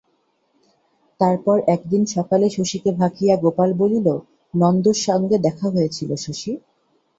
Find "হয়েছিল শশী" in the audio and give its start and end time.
5.69-6.51